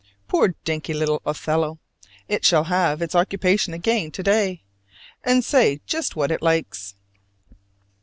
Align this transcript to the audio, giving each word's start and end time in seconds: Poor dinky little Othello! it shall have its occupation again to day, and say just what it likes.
Poor 0.27 0.55
dinky 0.63 0.95
little 0.95 1.21
Othello! 1.27 1.77
it 2.27 2.43
shall 2.43 2.63
have 2.63 3.03
its 3.03 3.13
occupation 3.13 3.71
again 3.71 4.09
to 4.09 4.23
day, 4.23 4.63
and 5.23 5.45
say 5.45 5.79
just 5.85 6.15
what 6.15 6.31
it 6.31 6.41
likes. 6.41 6.95